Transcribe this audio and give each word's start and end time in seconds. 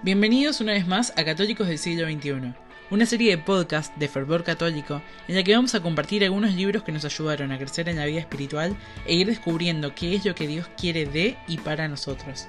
Bienvenidos 0.00 0.60
una 0.60 0.74
vez 0.74 0.86
más 0.86 1.12
a 1.16 1.24
Católicos 1.24 1.66
del 1.66 1.76
siglo 1.76 2.06
XXI, 2.06 2.54
una 2.88 3.04
serie 3.04 3.36
de 3.36 3.42
podcast 3.42 3.96
de 3.96 4.06
fervor 4.06 4.44
católico 4.44 5.02
en 5.26 5.34
la 5.34 5.42
que 5.42 5.56
vamos 5.56 5.74
a 5.74 5.80
compartir 5.80 6.22
algunos 6.22 6.54
libros 6.54 6.84
que 6.84 6.92
nos 6.92 7.04
ayudaron 7.04 7.50
a 7.50 7.58
crecer 7.58 7.88
en 7.88 7.96
la 7.96 8.06
vida 8.06 8.20
espiritual 8.20 8.76
e 9.06 9.16
ir 9.16 9.26
descubriendo 9.26 9.96
qué 9.96 10.14
es 10.14 10.24
lo 10.24 10.36
que 10.36 10.46
Dios 10.46 10.68
quiere 10.76 11.04
de 11.04 11.36
y 11.48 11.58
para 11.58 11.88
nosotros. 11.88 12.46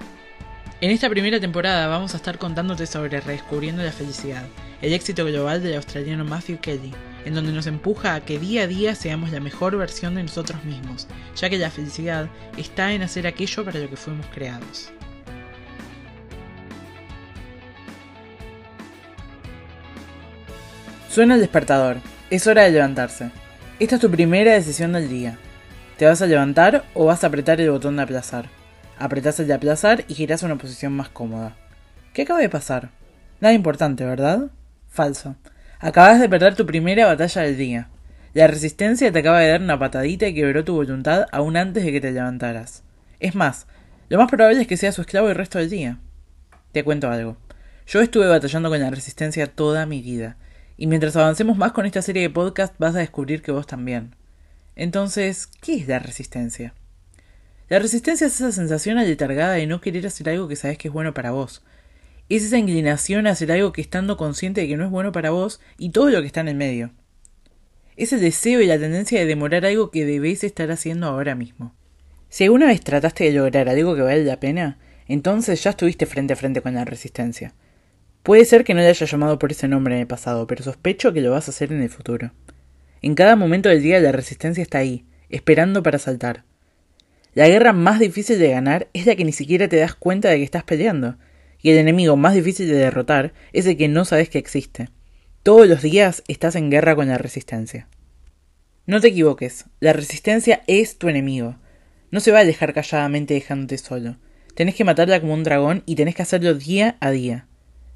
En 0.80 0.92
esta 0.92 1.10
primera 1.10 1.40
temporada 1.40 1.88
vamos 1.88 2.14
a 2.14 2.18
estar 2.18 2.38
contándote 2.38 2.86
sobre 2.86 3.20
Redescubriendo 3.20 3.82
la 3.82 3.90
Felicidad, 3.90 4.46
el 4.80 4.92
éxito 4.92 5.24
global 5.24 5.60
del 5.60 5.74
australiano 5.74 6.24
Matthew 6.24 6.60
Kelly, 6.60 6.94
en 7.24 7.34
donde 7.34 7.50
nos 7.50 7.66
empuja 7.66 8.14
a 8.14 8.24
que 8.24 8.38
día 8.38 8.62
a 8.62 8.66
día 8.68 8.94
seamos 8.94 9.32
la 9.32 9.40
mejor 9.40 9.76
versión 9.76 10.14
de 10.14 10.22
nosotros 10.22 10.64
mismos, 10.64 11.08
ya 11.34 11.50
que 11.50 11.58
la 11.58 11.72
felicidad 11.72 12.30
está 12.56 12.92
en 12.92 13.02
hacer 13.02 13.26
aquello 13.26 13.64
para 13.64 13.80
lo 13.80 13.90
que 13.90 13.96
fuimos 13.96 14.26
creados. 14.26 14.92
Suena 21.10 21.34
el 21.34 21.40
despertador. 21.40 21.96
Es 22.30 22.46
hora 22.46 22.62
de 22.62 22.70
levantarse. 22.70 23.32
Esta 23.80 23.96
es 23.96 24.00
tu 24.00 24.12
primera 24.12 24.52
decisión 24.52 24.92
del 24.92 25.08
día. 25.08 25.38
¿Te 25.98 26.06
vas 26.06 26.22
a 26.22 26.26
levantar 26.26 26.84
o 26.94 27.06
vas 27.06 27.24
a 27.24 27.26
apretar 27.26 27.60
el 27.60 27.72
botón 27.72 27.96
de 27.96 28.02
aplazar? 28.02 28.48
Apretás 28.96 29.40
el 29.40 29.48
de 29.48 29.54
aplazar 29.54 30.04
y 30.06 30.14
girás 30.14 30.44
a 30.44 30.46
una 30.46 30.56
posición 30.56 30.92
más 30.92 31.08
cómoda. 31.08 31.56
¿Qué 32.12 32.22
acaba 32.22 32.38
de 32.38 32.48
pasar? 32.48 32.90
Nada 33.40 33.52
importante, 33.54 34.04
¿verdad? 34.04 34.52
Falso. 34.88 35.34
Acabas 35.80 36.20
de 36.20 36.28
perder 36.28 36.54
tu 36.54 36.64
primera 36.64 37.06
batalla 37.06 37.42
del 37.42 37.56
día. 37.56 37.88
La 38.32 38.46
resistencia 38.46 39.10
te 39.10 39.18
acaba 39.18 39.40
de 39.40 39.48
dar 39.48 39.62
una 39.62 39.80
patadita 39.80 40.28
y 40.28 40.34
quebró 40.34 40.62
tu 40.62 40.74
voluntad 40.74 41.26
aún 41.32 41.56
antes 41.56 41.84
de 41.84 41.90
que 41.90 42.00
te 42.00 42.12
levantaras. 42.12 42.84
Es 43.18 43.34
más, 43.34 43.66
lo 44.08 44.16
más 44.16 44.30
probable 44.30 44.60
es 44.60 44.68
que 44.68 44.76
seas 44.76 44.94
su 44.94 45.00
esclavo 45.00 45.28
el 45.28 45.34
resto 45.34 45.58
del 45.58 45.70
día. 45.70 45.98
Te 46.70 46.84
cuento 46.84 47.10
algo. 47.10 47.36
Yo 47.88 48.00
estuve 48.00 48.28
batallando 48.28 48.68
con 48.68 48.78
la 48.78 48.90
resistencia 48.90 49.48
toda 49.48 49.86
mi 49.86 50.02
vida 50.02 50.36
y 50.80 50.86
mientras 50.86 51.14
avancemos 51.14 51.58
más 51.58 51.72
con 51.72 51.84
esta 51.84 52.00
serie 52.00 52.22
de 52.22 52.30
podcast 52.30 52.74
vas 52.78 52.94
a 52.94 53.00
descubrir 53.00 53.42
que 53.42 53.52
vos 53.52 53.66
también. 53.66 54.16
Entonces, 54.76 55.46
¿qué 55.60 55.74
es 55.74 55.86
la 55.86 55.98
resistencia? 55.98 56.72
La 57.68 57.78
resistencia 57.78 58.26
es 58.26 58.36
esa 58.36 58.50
sensación 58.50 58.96
aletargada 58.96 59.52
de 59.52 59.66
no 59.66 59.82
querer 59.82 60.06
hacer 60.06 60.30
algo 60.30 60.48
que 60.48 60.56
sabes 60.56 60.78
que 60.78 60.88
es 60.88 60.94
bueno 60.94 61.12
para 61.12 61.32
vos. 61.32 61.62
Es 62.30 62.44
esa 62.44 62.56
inclinación 62.56 63.26
a 63.26 63.32
hacer 63.32 63.52
algo 63.52 63.74
que 63.74 63.82
estando 63.82 64.16
consciente 64.16 64.62
de 64.62 64.68
que 64.68 64.78
no 64.78 64.86
es 64.86 64.90
bueno 64.90 65.12
para 65.12 65.28
vos 65.28 65.60
y 65.76 65.90
todo 65.90 66.08
lo 66.08 66.22
que 66.22 66.26
está 66.28 66.40
en 66.40 66.48
el 66.48 66.56
medio. 66.56 66.92
Es 67.98 68.14
el 68.14 68.22
deseo 68.22 68.62
y 68.62 68.66
la 68.66 68.78
tendencia 68.78 69.20
de 69.20 69.26
demorar 69.26 69.66
algo 69.66 69.90
que 69.90 70.06
debes 70.06 70.44
estar 70.44 70.70
haciendo 70.70 71.08
ahora 71.08 71.34
mismo. 71.34 71.74
Si 72.30 72.44
alguna 72.44 72.68
vez 72.68 72.80
trataste 72.80 73.24
de 73.24 73.32
lograr 73.32 73.68
algo 73.68 73.94
que 73.94 74.00
vale 74.00 74.24
la 74.24 74.40
pena, 74.40 74.78
entonces 75.08 75.62
ya 75.62 75.70
estuviste 75.70 76.06
frente 76.06 76.32
a 76.32 76.36
frente 76.36 76.62
con 76.62 76.72
la 76.72 76.86
resistencia. 76.86 77.52
Puede 78.22 78.44
ser 78.44 78.64
que 78.64 78.74
no 78.74 78.80
le 78.80 78.88
haya 78.88 79.06
llamado 79.06 79.38
por 79.38 79.50
ese 79.50 79.66
nombre 79.66 79.94
en 79.94 80.02
el 80.02 80.06
pasado, 80.06 80.46
pero 80.46 80.62
sospecho 80.62 81.12
que 81.12 81.22
lo 81.22 81.30
vas 81.30 81.48
a 81.48 81.52
hacer 81.52 81.72
en 81.72 81.82
el 81.82 81.88
futuro. 81.88 82.32
En 83.02 83.14
cada 83.14 83.34
momento 83.34 83.70
del 83.70 83.82
día 83.82 83.98
la 84.00 84.12
resistencia 84.12 84.62
está 84.62 84.78
ahí, 84.78 85.06
esperando 85.30 85.82
para 85.82 85.98
saltar. 85.98 86.44
La 87.32 87.48
guerra 87.48 87.72
más 87.72 87.98
difícil 87.98 88.38
de 88.38 88.50
ganar 88.50 88.88
es 88.92 89.06
la 89.06 89.16
que 89.16 89.24
ni 89.24 89.32
siquiera 89.32 89.68
te 89.68 89.76
das 89.76 89.94
cuenta 89.94 90.28
de 90.28 90.36
que 90.36 90.42
estás 90.42 90.64
peleando, 90.64 91.16
y 91.62 91.70
el 91.70 91.78
enemigo 91.78 92.16
más 92.16 92.34
difícil 92.34 92.68
de 92.68 92.74
derrotar 92.74 93.32
es 93.52 93.66
el 93.66 93.76
que 93.76 93.88
no 93.88 94.04
sabes 94.04 94.28
que 94.28 94.38
existe. 94.38 94.90
Todos 95.42 95.66
los 95.66 95.80
días 95.80 96.22
estás 96.28 96.56
en 96.56 96.70
guerra 96.70 96.94
con 96.94 97.08
la 97.08 97.16
resistencia. 97.16 97.88
No 98.86 99.00
te 99.00 99.08
equivoques, 99.08 99.66
la 99.78 99.92
resistencia 99.92 100.62
es 100.66 100.98
tu 100.98 101.08
enemigo. 101.08 101.56
No 102.10 102.20
se 102.20 102.32
va 102.32 102.40
a 102.40 102.44
dejar 102.44 102.74
calladamente 102.74 103.34
dejándote 103.34 103.78
solo. 103.78 104.16
Tenés 104.54 104.74
que 104.74 104.84
matarla 104.84 105.20
como 105.20 105.32
un 105.32 105.44
dragón 105.44 105.82
y 105.86 105.94
tenés 105.94 106.14
que 106.14 106.22
hacerlo 106.22 106.54
día 106.54 106.96
a 107.00 107.10
día. 107.10 107.46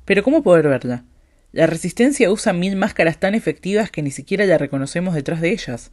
Pero 0.05 0.23
¿cómo 0.23 0.43
poder 0.43 0.69
verla? 0.69 1.05
La 1.53 1.67
resistencia 1.67 2.31
usa 2.31 2.53
mil 2.53 2.77
máscaras 2.77 3.19
tan 3.19 3.35
efectivas 3.35 3.91
que 3.91 4.03
ni 4.03 4.11
siquiera 4.11 4.45
la 4.45 4.59
reconocemos 4.59 5.15
detrás 5.15 5.41
de 5.41 5.53
ellas. 5.53 5.93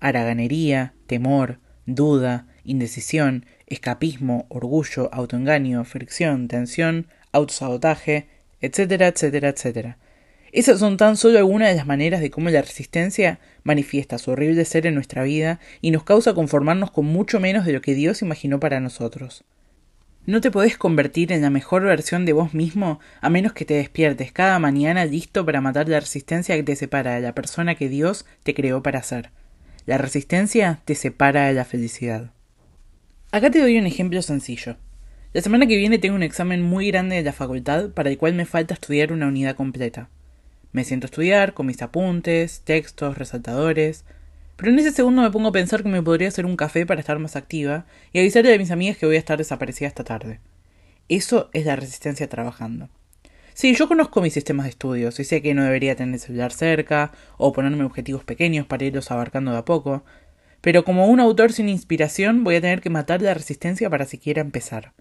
Haraganería, 0.00 0.94
temor, 1.06 1.58
duda, 1.84 2.46
indecisión, 2.64 3.44
escapismo, 3.66 4.46
orgullo, 4.48 5.12
autoengaño, 5.12 5.84
fricción, 5.84 6.48
tensión, 6.48 7.08
autosabotaje, 7.32 8.28
etcétera, 8.60 9.08
etcétera, 9.08 9.48
etcétera. 9.48 9.98
Esas 10.52 10.78
son 10.78 10.96
tan 10.96 11.16
solo 11.16 11.38
algunas 11.38 11.68
de 11.70 11.74
las 11.74 11.86
maneras 11.86 12.20
de 12.20 12.30
cómo 12.30 12.48
la 12.48 12.62
resistencia 12.62 13.40
manifiesta 13.64 14.18
su 14.18 14.30
horrible 14.30 14.64
ser 14.64 14.86
en 14.86 14.94
nuestra 14.94 15.24
vida 15.24 15.58
y 15.80 15.90
nos 15.90 16.04
causa 16.04 16.32
conformarnos 16.32 16.92
con 16.92 17.06
mucho 17.06 17.40
menos 17.40 17.66
de 17.66 17.72
lo 17.72 17.82
que 17.82 17.94
Dios 17.94 18.22
imaginó 18.22 18.60
para 18.60 18.78
nosotros. 18.78 19.44
No 20.26 20.40
te 20.40 20.50
podés 20.50 20.78
convertir 20.78 21.32
en 21.32 21.42
la 21.42 21.50
mejor 21.50 21.82
versión 21.82 22.24
de 22.24 22.32
vos 22.32 22.54
mismo 22.54 22.98
a 23.20 23.28
menos 23.28 23.52
que 23.52 23.66
te 23.66 23.74
despiertes 23.74 24.32
cada 24.32 24.58
mañana 24.58 25.04
listo 25.04 25.44
para 25.44 25.60
matar 25.60 25.86
la 25.86 26.00
resistencia 26.00 26.56
que 26.56 26.62
te 26.62 26.76
separa 26.76 27.14
de 27.14 27.20
la 27.20 27.34
persona 27.34 27.74
que 27.74 27.90
Dios 27.90 28.24
te 28.42 28.54
creó 28.54 28.82
para 28.82 29.02
ser. 29.02 29.32
La 29.84 29.98
resistencia 29.98 30.80
te 30.86 30.94
separa 30.94 31.48
de 31.48 31.52
la 31.52 31.66
felicidad. 31.66 32.30
Acá 33.32 33.50
te 33.50 33.60
doy 33.60 33.76
un 33.76 33.84
ejemplo 33.84 34.22
sencillo. 34.22 34.78
La 35.34 35.42
semana 35.42 35.66
que 35.66 35.76
viene 35.76 35.98
tengo 35.98 36.14
un 36.14 36.22
examen 36.22 36.62
muy 36.62 36.88
grande 36.88 37.16
de 37.16 37.22
la 37.22 37.34
facultad 37.34 37.90
para 37.90 38.08
el 38.08 38.16
cual 38.16 38.32
me 38.32 38.46
falta 38.46 38.72
estudiar 38.72 39.12
una 39.12 39.26
unidad 39.26 39.56
completa. 39.56 40.08
Me 40.72 40.84
siento 40.84 41.04
a 41.04 41.08
estudiar 41.08 41.52
con 41.52 41.66
mis 41.66 41.82
apuntes, 41.82 42.62
textos, 42.64 43.18
resaltadores, 43.18 44.06
pero 44.56 44.70
en 44.70 44.78
ese 44.78 44.92
segundo 44.92 45.22
me 45.22 45.30
pongo 45.30 45.48
a 45.48 45.52
pensar 45.52 45.82
que 45.82 45.88
me 45.88 46.02
podría 46.02 46.28
hacer 46.28 46.46
un 46.46 46.56
café 46.56 46.86
para 46.86 47.00
estar 47.00 47.18
más 47.18 47.36
activa 47.36 47.86
y 48.12 48.20
avisarle 48.20 48.54
a 48.54 48.58
mis 48.58 48.70
amigas 48.70 48.96
que 48.96 49.06
voy 49.06 49.16
a 49.16 49.18
estar 49.18 49.38
desaparecida 49.38 49.88
esta 49.88 50.04
tarde. 50.04 50.40
Eso 51.08 51.50
es 51.52 51.66
la 51.66 51.76
resistencia 51.76 52.28
trabajando. 52.28 52.88
Sí, 53.52 53.74
yo 53.74 53.86
conozco 53.86 54.20
mis 54.20 54.32
sistemas 54.32 54.64
de 54.64 54.70
estudios 54.70 55.20
y 55.20 55.24
sé 55.24 55.40
que 55.40 55.54
no 55.54 55.62
debería 55.62 55.94
tener 55.94 56.14
el 56.14 56.20
celular 56.20 56.52
cerca 56.52 57.12
o 57.36 57.52
ponerme 57.52 57.84
objetivos 57.84 58.24
pequeños 58.24 58.66
para 58.66 58.84
irlos 58.84 59.10
abarcando 59.10 59.52
de 59.52 59.58
a 59.58 59.64
poco, 59.64 60.04
pero 60.60 60.84
como 60.84 61.06
un 61.06 61.20
autor 61.20 61.52
sin 61.52 61.68
inspiración 61.68 62.42
voy 62.42 62.56
a 62.56 62.60
tener 62.60 62.80
que 62.80 62.90
matar 62.90 63.22
la 63.22 63.34
resistencia 63.34 63.90
para 63.90 64.06
siquiera 64.06 64.40
empezar. 64.40 64.92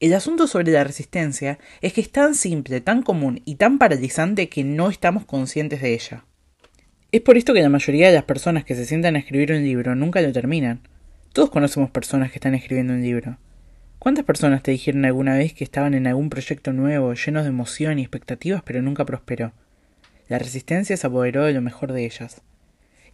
El 0.00 0.14
asunto 0.14 0.46
sobre 0.46 0.70
la 0.70 0.84
resistencia 0.84 1.58
es 1.80 1.92
que 1.92 2.00
es 2.00 2.12
tan 2.12 2.36
simple, 2.36 2.80
tan 2.80 3.02
común 3.02 3.42
y 3.44 3.56
tan 3.56 3.78
paralizante 3.78 4.48
que 4.48 4.62
no 4.62 4.88
estamos 4.88 5.24
conscientes 5.26 5.82
de 5.82 5.94
ella. 5.94 6.24
Es 7.10 7.22
por 7.22 7.38
esto 7.38 7.54
que 7.54 7.62
la 7.62 7.70
mayoría 7.70 8.08
de 8.08 8.14
las 8.14 8.24
personas 8.24 8.64
que 8.64 8.74
se 8.74 8.84
sientan 8.84 9.16
a 9.16 9.20
escribir 9.20 9.50
un 9.52 9.64
libro 9.64 9.94
nunca 9.94 10.20
lo 10.20 10.30
terminan. 10.30 10.80
Todos 11.32 11.48
conocemos 11.48 11.88
personas 11.88 12.30
que 12.30 12.36
están 12.36 12.54
escribiendo 12.54 12.92
un 12.92 13.00
libro. 13.00 13.38
¿Cuántas 13.98 14.26
personas 14.26 14.62
te 14.62 14.72
dijeron 14.72 15.06
alguna 15.06 15.34
vez 15.34 15.54
que 15.54 15.64
estaban 15.64 15.94
en 15.94 16.06
algún 16.06 16.28
proyecto 16.28 16.74
nuevo, 16.74 17.14
llenos 17.14 17.44
de 17.44 17.48
emoción 17.48 17.98
y 17.98 18.02
expectativas, 18.02 18.62
pero 18.62 18.82
nunca 18.82 19.06
prosperó? 19.06 19.52
La 20.28 20.38
resistencia 20.38 20.98
se 20.98 21.06
apoderó 21.06 21.44
de 21.44 21.54
lo 21.54 21.62
mejor 21.62 21.94
de 21.94 22.04
ellas. 22.04 22.42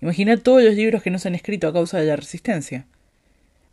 Imagina 0.01 0.39
todos 0.39 0.65
los 0.65 0.75
libros 0.75 1.05
que 1.05 1.13
no 1.13 1.21
se 1.21 1.29
han 1.29 1.37
escrito 1.37 1.69
a 1.69 1.73
causa 1.73 1.99
de 1.99 2.07
la 2.07 2.17
resistencia. 2.17 2.87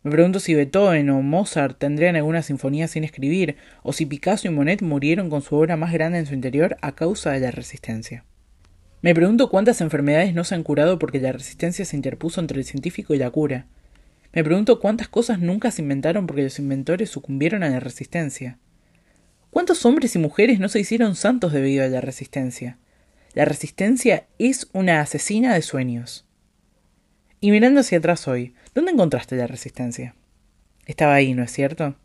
Me 0.04 0.12
pregunto 0.12 0.38
si 0.38 0.54
Beethoven 0.54 1.10
o 1.10 1.20
Mozart 1.20 1.78
tendrían 1.78 2.14
alguna 2.14 2.42
sinfonía 2.42 2.86
sin 2.86 3.02
escribir, 3.02 3.56
o 3.82 3.92
si 3.92 4.06
Picasso 4.06 4.46
y 4.46 4.52
Monet 4.52 4.82
murieron 4.82 5.28
con 5.30 5.42
su 5.42 5.56
obra 5.56 5.76
más 5.76 5.92
grande 5.92 6.18
en 6.18 6.26
su 6.26 6.34
interior 6.34 6.76
a 6.80 6.92
causa 6.92 7.32
de 7.32 7.40
la 7.40 7.50
resistencia. 7.50 8.24
Me 9.02 9.16
pregunto 9.16 9.50
cuántas 9.50 9.80
enfermedades 9.80 10.32
no 10.32 10.44
se 10.44 10.54
han 10.54 10.62
curado 10.62 11.00
porque 11.00 11.20
la 11.20 11.32
resistencia 11.32 11.84
se 11.84 11.96
interpuso 11.96 12.40
entre 12.40 12.58
el 12.58 12.64
científico 12.64 13.14
y 13.14 13.18
la 13.18 13.30
cura. 13.30 13.66
Me 14.32 14.44
pregunto 14.44 14.78
cuántas 14.78 15.08
cosas 15.08 15.40
nunca 15.40 15.72
se 15.72 15.82
inventaron 15.82 16.28
porque 16.28 16.44
los 16.44 16.60
inventores 16.60 17.10
sucumbieron 17.10 17.64
a 17.64 17.68
la 17.68 17.80
resistencia. 17.80 18.58
¿Cuántos 19.50 19.84
hombres 19.84 20.14
y 20.14 20.20
mujeres 20.20 20.60
no 20.60 20.68
se 20.68 20.78
hicieron 20.78 21.16
santos 21.16 21.52
debido 21.52 21.84
a 21.84 21.88
la 21.88 22.00
resistencia? 22.00 22.78
La 23.34 23.44
resistencia 23.44 24.28
es 24.38 24.68
una 24.72 25.00
asesina 25.00 25.52
de 25.52 25.62
sueños. 25.62 26.24
Y 27.40 27.50
mirando 27.50 27.80
hacia 27.80 27.98
atrás 27.98 28.28
hoy, 28.28 28.54
¿dónde 28.72 28.92
encontraste 28.92 29.34
la 29.34 29.48
resistencia? 29.48 30.14
Estaba 30.86 31.14
ahí, 31.14 31.34
¿no 31.34 31.42
es 31.42 31.50
cierto? 31.50 31.96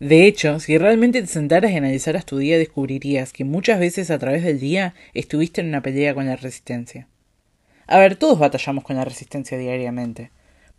De 0.00 0.26
hecho, 0.26 0.58
si 0.58 0.76
realmente 0.76 1.20
te 1.20 1.28
sentaras 1.28 1.70
y 1.70 1.76
analizaras 1.76 2.26
tu 2.26 2.38
día, 2.38 2.58
descubrirías 2.58 3.32
que 3.32 3.44
muchas 3.44 3.78
veces 3.78 4.10
a 4.10 4.18
través 4.18 4.42
del 4.42 4.58
día 4.58 4.94
estuviste 5.14 5.60
en 5.60 5.68
una 5.68 5.82
pelea 5.82 6.14
con 6.14 6.26
la 6.26 6.36
resistencia. 6.36 7.08
A 7.86 7.98
ver, 7.98 8.16
todos 8.16 8.38
batallamos 8.38 8.82
con 8.82 8.96
la 8.96 9.04
resistencia 9.04 9.56
diariamente. 9.56 10.30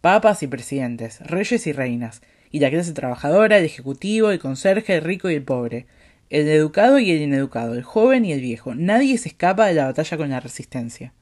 Papas 0.02 0.44
y 0.44 0.48
presidentes, 0.48 1.22
reyes 1.22 1.66
y 1.66 1.72
reinas, 1.72 2.22
y 2.52 2.60
la 2.60 2.70
clase 2.70 2.94
trabajadora, 2.94 3.58
el 3.58 3.66
ejecutivo, 3.66 4.32
el 4.32 4.40
conserje, 4.40 4.96
el 4.96 5.04
rico 5.04 5.30
y 5.30 5.36
el 5.36 5.44
pobre, 5.44 5.88
el 6.30 6.48
educado 6.48 7.00
y 7.00 7.12
el 7.12 7.22
ineducado, 7.22 7.74
el 7.74 7.84
joven 7.84 8.26
y 8.26 8.34
el 8.34 8.42
viejo. 8.42 8.76
Nadie 8.76 9.18
se 9.18 9.30
escapa 9.30 9.68
de 9.68 9.76
la 9.76 9.86
batalla 9.86 10.18
con 10.18 10.30
la 10.30 10.40
resistencia. 10.40 11.14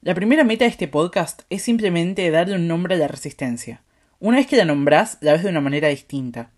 La 0.00 0.14
primera 0.14 0.44
meta 0.44 0.64
de 0.64 0.70
este 0.70 0.88
podcast 0.88 1.42
es 1.50 1.62
simplemente 1.62 2.30
darle 2.30 2.56
un 2.56 2.68
nombre 2.68 2.94
a 2.94 2.98
la 2.98 3.08
resistencia. 3.08 3.82
Una 4.18 4.38
vez 4.38 4.46
que 4.46 4.56
la 4.56 4.64
nombrás, 4.64 5.18
la 5.20 5.32
ves 5.32 5.42
de 5.42 5.50
una 5.50 5.60
manera 5.60 5.88
distinta. 5.88 6.50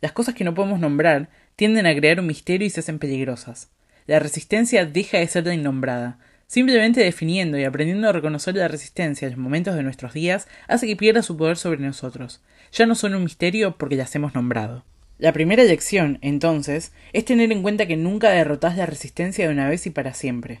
Las 0.00 0.12
cosas 0.12 0.34
que 0.34 0.44
no 0.44 0.54
podemos 0.54 0.78
nombrar 0.78 1.28
tienden 1.56 1.86
a 1.86 1.94
crear 1.94 2.20
un 2.20 2.26
misterio 2.26 2.66
y 2.66 2.70
se 2.70 2.80
hacen 2.80 2.98
peligrosas. 2.98 3.70
La 4.06 4.18
resistencia 4.18 4.86
deja 4.86 5.18
de 5.18 5.26
ser 5.26 5.46
la 5.46 5.54
innombrada. 5.54 6.18
Simplemente 6.46 7.00
definiendo 7.00 7.58
y 7.58 7.64
aprendiendo 7.64 8.08
a 8.08 8.12
reconocer 8.12 8.54
la 8.54 8.68
resistencia 8.68 9.26
en 9.26 9.32
los 9.32 9.40
momentos 9.40 9.74
de 9.74 9.82
nuestros 9.82 10.12
días 10.12 10.46
hace 10.68 10.86
que 10.86 10.94
pierda 10.94 11.22
su 11.22 11.36
poder 11.36 11.56
sobre 11.56 11.80
nosotros. 11.80 12.40
Ya 12.72 12.86
no 12.86 12.94
son 12.94 13.14
un 13.14 13.24
misterio 13.24 13.76
porque 13.76 13.96
las 13.96 14.14
hemos 14.14 14.34
nombrado. 14.34 14.84
La 15.18 15.32
primera 15.32 15.64
lección, 15.64 16.18
entonces, 16.20 16.92
es 17.12 17.24
tener 17.24 17.50
en 17.50 17.62
cuenta 17.62 17.86
que 17.86 17.96
nunca 17.96 18.30
derrotás 18.30 18.76
la 18.76 18.86
resistencia 18.86 19.46
de 19.46 19.52
una 19.52 19.68
vez 19.68 19.86
y 19.86 19.90
para 19.90 20.14
siempre. 20.14 20.60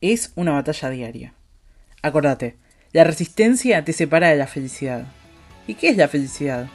Es 0.00 0.32
una 0.36 0.52
batalla 0.52 0.90
diaria. 0.90 1.34
Acordate, 2.02 2.56
la 2.92 3.02
resistencia 3.02 3.82
te 3.82 3.94
separa 3.94 4.28
de 4.28 4.36
la 4.36 4.46
felicidad. 4.46 5.06
¿Y 5.66 5.74
qué 5.74 5.88
es 5.88 5.96
la 5.96 6.06
felicidad? 6.06 6.68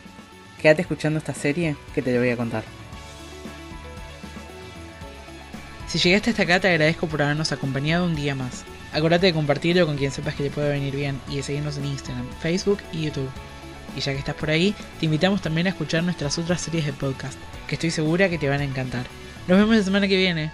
Quédate 0.62 0.82
escuchando 0.82 1.20
esta 1.20 1.34
serie 1.34 1.76
que 1.96 2.02
te 2.02 2.14
lo 2.14 2.20
voy 2.20 2.30
a 2.30 2.38
contar. 2.38 2.64
Si 5.88 5.98
llegaste 5.98 6.30
hasta 6.30 6.44
acá 6.44 6.60
te 6.60 6.68
agradezco 6.68 7.08
por 7.08 7.22
habernos 7.22 7.52
acompañado 7.52 8.06
un 8.06 8.16
día 8.16 8.36
más. 8.36 8.64
Acordate 8.94 9.28
de 9.28 9.34
compartirlo 9.34 9.86
con 9.86 9.98
quien 9.98 10.12
sepas 10.12 10.36
que 10.36 10.44
le 10.44 10.52
puede 10.52 10.70
venir 10.70 10.96
bien 10.96 11.20
y 11.30 11.38
de 11.38 11.44
seguirnos 11.44 11.78
en 11.78 11.86
Instagram, 11.86 12.28
Facebook 12.42 12.80
y 12.92 13.06
YouTube. 13.06 13.30
Y 13.96 14.02
ya 14.02 14.12
que 14.12 14.20
estás 14.20 14.36
por 14.36 14.50
ahí, 14.50 14.76
te 15.00 15.06
invitamos 15.06 15.42
también 15.42 15.68
a 15.68 15.72
escuchar 15.72 16.04
nuestras 16.04 16.38
otras 16.38 16.62
series 16.62 16.86
de 16.86 16.94
podcast, 16.94 17.40
que 17.68 17.76
estoy 17.76 17.92
segura 17.92 18.30
que 18.30 18.38
te 18.38 18.50
van 18.50 18.62
a 18.62 18.66
encantar. 18.66 19.06
Nos 19.48 19.58
vemos 19.58 19.76
la 19.76 19.84
semana 19.84 20.08
que 20.08 20.18
viene. 20.18 20.52